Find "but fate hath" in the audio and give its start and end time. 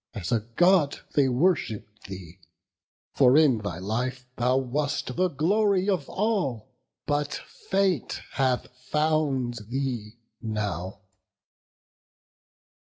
7.05-8.65